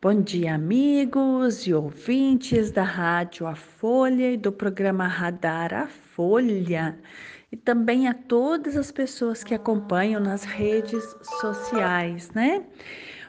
[0.00, 6.96] Bom dia, amigos e ouvintes da Rádio A Folha e do programa Radar A Folha,
[7.50, 11.02] e também a todas as pessoas que acompanham nas redes
[11.40, 12.64] sociais, né?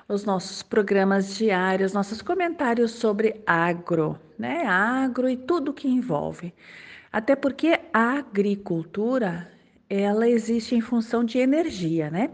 [0.08, 4.64] Os nossos programas diários, nossos comentários sobre agro, né?
[4.68, 6.54] Agro e tudo que envolve.
[7.12, 9.52] Até porque a agricultura,
[9.90, 12.30] ela existe em função de energia, né?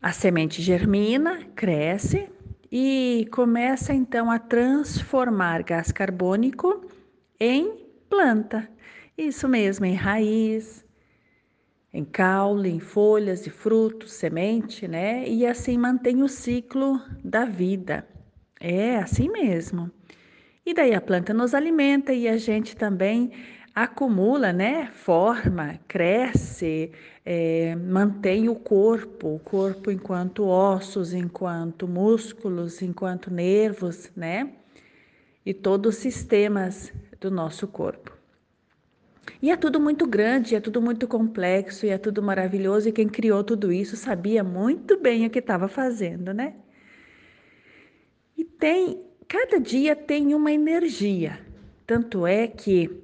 [0.00, 2.31] A semente germina, cresce
[2.74, 6.80] e começa então a transformar gás carbônico
[7.38, 7.76] em
[8.08, 8.66] planta.
[9.16, 10.82] Isso mesmo, em raiz,
[11.92, 15.28] em caule, em folhas e frutos, semente, né?
[15.28, 18.08] E assim mantém o ciclo da vida.
[18.58, 19.90] É assim mesmo.
[20.64, 23.32] E daí a planta nos alimenta e a gente também
[23.74, 24.86] acumula, né?
[24.92, 26.92] Forma, cresce,
[27.24, 34.52] é, mantém o corpo, o corpo enquanto ossos, enquanto músculos, enquanto nervos, né?
[35.44, 38.16] E todos os sistemas do nosso corpo.
[39.40, 42.88] E é tudo muito grande, é tudo muito complexo e é tudo maravilhoso.
[42.88, 46.54] E quem criou tudo isso sabia muito bem o que estava fazendo, né?
[48.36, 51.40] E tem, cada dia tem uma energia.
[51.86, 53.02] Tanto é que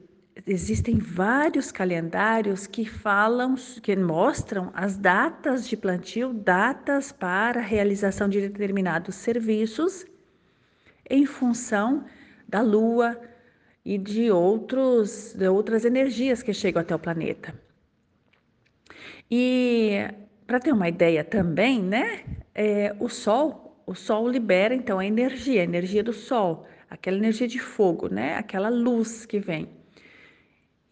[0.49, 8.41] existem vários calendários que falam, que mostram as datas de plantio, datas para realização de
[8.41, 10.07] determinados serviços
[11.09, 12.05] em função
[12.49, 13.21] da lua
[13.85, 17.55] e de, outros, de outras energias que chegam até o planeta.
[19.31, 20.09] E
[20.47, 25.61] para ter uma ideia também, né, é, o Sol, o Sol libera então a energia,
[25.61, 29.69] a energia do Sol, aquela energia de fogo, né, aquela luz que vem.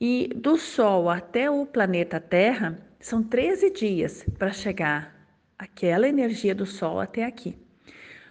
[0.00, 5.14] E do Sol até o planeta Terra são 13 dias para chegar
[5.58, 7.56] aquela energia do Sol até aqui.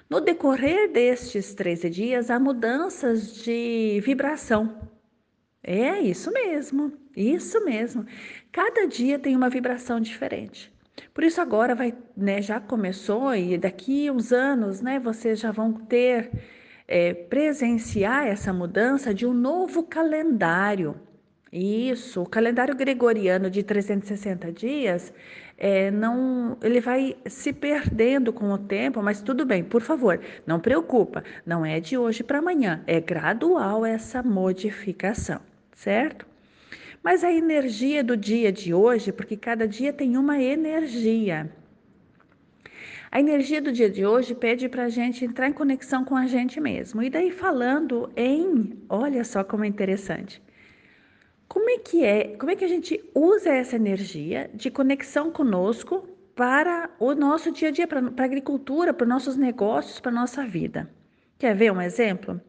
[0.08, 4.90] No decorrer destes 13 dias, há mudanças de vibração.
[5.64, 8.06] É isso mesmo, isso mesmo.
[8.52, 10.72] Cada dia tem uma vibração diferente.
[11.12, 15.74] Por isso agora vai, né, já começou e daqui uns anos, né, vocês já vão
[15.74, 16.32] ter
[16.88, 20.96] é, presenciar essa mudança de um novo calendário
[21.52, 25.14] isso, o calendário gregoriano de 360 dias,
[25.58, 30.60] é, não, ele vai se perdendo com o tempo, mas tudo bem, por favor, não
[30.60, 35.40] preocupa, não é de hoje para amanhã, é gradual essa modificação,
[35.74, 36.26] certo?
[37.02, 41.50] Mas a energia do dia de hoje, porque cada dia tem uma energia.
[43.12, 46.26] A energia do dia de hoje pede para a gente entrar em conexão com a
[46.28, 47.02] gente mesmo.
[47.02, 50.42] E daí falando em, olha só como é interessante.
[51.48, 52.36] Como é que é?
[52.38, 57.70] Como é que a gente usa essa energia de conexão conosco para o nosso dia
[57.70, 60.90] a dia, para a agricultura, para os nossos negócios, para a nossa vida?
[61.38, 62.42] Quer ver um exemplo?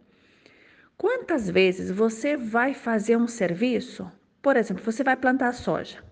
[0.97, 4.11] Quantas vezes você vai fazer um serviço?
[4.41, 6.03] Por exemplo, você vai plantar soja.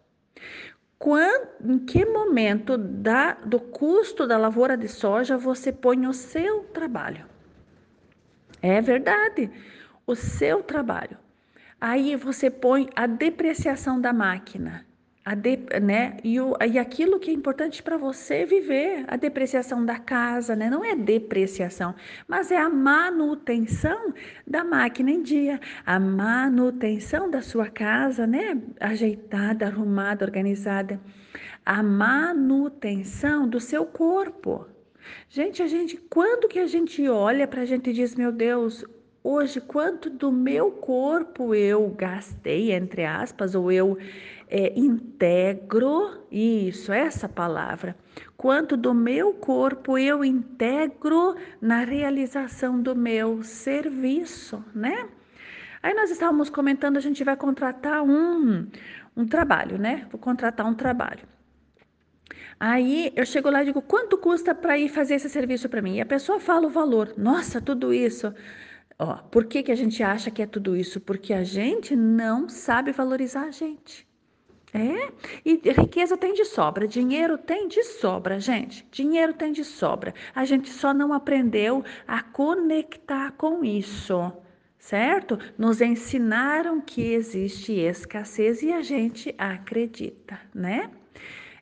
[0.99, 6.65] Quando, em que momento da, do custo da lavoura de soja você põe o seu
[6.65, 7.27] trabalho?
[8.61, 9.51] É verdade,
[10.07, 11.19] o seu trabalho.
[11.87, 14.87] Aí você põe a depreciação da máquina,
[15.37, 16.17] de, né?
[16.25, 20.71] E, o, e aquilo que é importante para você viver, a depreciação da casa, né?
[20.71, 21.95] Não é depreciação,
[22.27, 24.15] mas é a manutenção
[24.47, 28.59] da máquina em dia, a manutenção da sua casa, né?
[28.81, 30.99] Ajeitada, arrumada, organizada,
[31.67, 34.67] a manutenção do seu corpo.
[35.29, 38.87] Gente, a gente, quando que a gente olha para a gente e diz, meu Deus,
[39.25, 43.97] hoje quanto do meu corpo eu gastei, entre aspas, ou eu
[44.51, 47.97] é, integro, isso, essa palavra,
[48.37, 55.09] quanto do meu corpo eu integro na realização do meu serviço, né?
[55.83, 58.67] Aí nós estávamos comentando, a gente vai contratar um,
[59.17, 60.07] um trabalho, né?
[60.11, 61.27] Vou contratar um trabalho.
[62.61, 65.97] Aí eu chego lá e digo, quanto custa para ir fazer esse serviço para mim?
[65.97, 67.13] E a pessoa fala o valor.
[67.17, 68.33] Nossa, tudo isso.
[68.99, 71.01] Ó, por que, que a gente acha que é tudo isso?
[71.01, 74.07] Porque a gente não sabe valorizar a gente.
[74.73, 75.13] É,
[75.45, 78.85] e riqueza tem de sobra, dinheiro tem de sobra, gente.
[78.91, 80.13] Dinheiro tem de sobra.
[80.35, 84.33] A gente só não aprendeu a conectar com isso,
[84.77, 85.39] certo?
[85.57, 90.91] Nos ensinaram que existe escassez e a gente acredita, né?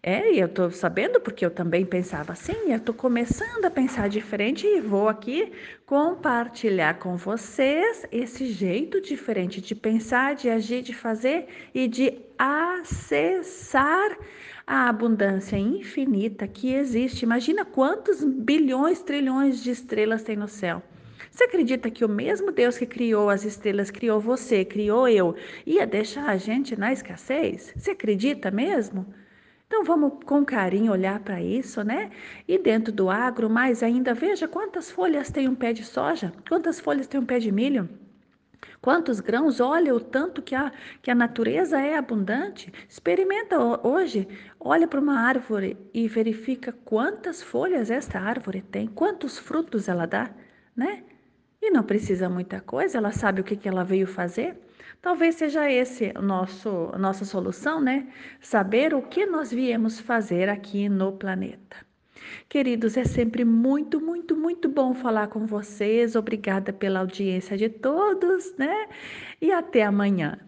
[0.04, 4.08] É, e eu estou sabendo porque eu também pensava assim, eu estou começando a pensar
[4.08, 5.52] diferente e vou aqui
[5.86, 14.18] compartilhar com vocês esse jeito diferente de pensar, de agir, de fazer e de acessar
[14.66, 17.22] a abundância infinita que existe.
[17.22, 20.82] Imagina quantos bilhões, trilhões de estrelas tem no céu.
[21.30, 25.86] Você acredita que o mesmo Deus que criou as estrelas, criou você, criou eu, ia
[25.86, 27.72] deixar a gente na escassez?
[27.76, 29.06] Você acredita mesmo?
[29.72, 32.10] Então vamos com carinho olhar para isso, né?
[32.46, 36.78] E dentro do agro, mais ainda, veja quantas folhas tem um pé de soja, quantas
[36.78, 37.88] folhas tem um pé de milho.
[38.82, 39.60] Quantos grãos?
[39.60, 40.70] Olha o tanto que a,
[41.00, 42.70] que a natureza é abundante.
[42.86, 44.28] Experimenta hoje,
[44.60, 50.30] olha para uma árvore e verifica quantas folhas esta árvore tem, quantos frutos ela dá,
[50.76, 51.02] né?
[51.62, 54.56] E não precisa muita coisa, ela sabe o que, que ela veio fazer.
[55.00, 58.08] Talvez seja esse nosso, nossa solução, né?
[58.40, 61.76] Saber o que nós viemos fazer aqui no planeta.
[62.48, 66.16] Queridos, é sempre muito, muito, muito bom falar com vocês.
[66.16, 68.88] Obrigada pela audiência de todos, né?
[69.40, 70.38] E até amanhã.